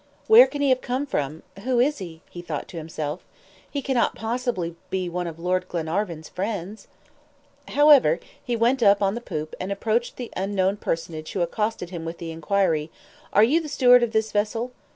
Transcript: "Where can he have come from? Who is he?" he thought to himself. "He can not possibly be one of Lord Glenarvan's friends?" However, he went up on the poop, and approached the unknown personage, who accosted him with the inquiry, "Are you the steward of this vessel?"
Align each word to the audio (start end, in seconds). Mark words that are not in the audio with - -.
"Where 0.25 0.47
can 0.47 0.61
he 0.63 0.69
have 0.69 0.81
come 0.81 1.05
from? 1.05 1.43
Who 1.61 1.79
is 1.79 1.99
he?" 1.99 2.23
he 2.31 2.41
thought 2.41 2.67
to 2.69 2.77
himself. 2.77 3.23
"He 3.69 3.83
can 3.83 3.93
not 3.93 4.15
possibly 4.15 4.75
be 4.89 5.07
one 5.07 5.27
of 5.27 5.37
Lord 5.37 5.67
Glenarvan's 5.69 6.27
friends?" 6.27 6.87
However, 7.67 8.19
he 8.43 8.55
went 8.55 8.81
up 8.81 9.03
on 9.03 9.13
the 9.13 9.21
poop, 9.21 9.53
and 9.59 9.71
approached 9.71 10.15
the 10.17 10.31
unknown 10.35 10.77
personage, 10.77 11.33
who 11.33 11.41
accosted 11.43 11.91
him 11.91 12.03
with 12.03 12.17
the 12.17 12.31
inquiry, 12.31 12.89
"Are 13.31 13.43
you 13.43 13.61
the 13.61 13.69
steward 13.69 14.01
of 14.01 14.11
this 14.11 14.31
vessel?" 14.31 14.71